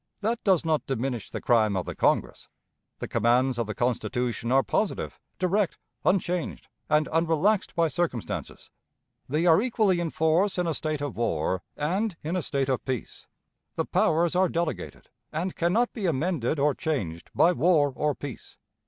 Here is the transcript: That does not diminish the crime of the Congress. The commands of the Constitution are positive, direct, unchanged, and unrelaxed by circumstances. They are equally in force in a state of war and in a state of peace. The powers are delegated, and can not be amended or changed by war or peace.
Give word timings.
That 0.21 0.43
does 0.43 0.65
not 0.65 0.87
diminish 0.87 1.29
the 1.29 1.39
crime 1.41 1.75
of 1.77 1.85
the 1.85 1.93
Congress. 1.93 2.49
The 2.97 3.07
commands 3.07 3.59
of 3.59 3.67
the 3.67 3.75
Constitution 3.75 4.51
are 4.51 4.63
positive, 4.63 5.19
direct, 5.37 5.77
unchanged, 6.03 6.67
and 6.89 7.07
unrelaxed 7.09 7.75
by 7.75 7.87
circumstances. 7.87 8.71
They 9.29 9.45
are 9.45 9.61
equally 9.61 9.99
in 9.99 10.09
force 10.09 10.57
in 10.57 10.65
a 10.65 10.73
state 10.73 11.01
of 11.01 11.15
war 11.15 11.61
and 11.77 12.17
in 12.23 12.35
a 12.35 12.41
state 12.41 12.67
of 12.67 12.83
peace. 12.83 13.27
The 13.75 13.85
powers 13.85 14.35
are 14.35 14.49
delegated, 14.49 15.11
and 15.31 15.55
can 15.55 15.71
not 15.71 15.93
be 15.93 16.07
amended 16.07 16.57
or 16.57 16.73
changed 16.73 17.29
by 17.35 17.51
war 17.51 17.93
or 17.95 18.15
peace. 18.15 18.57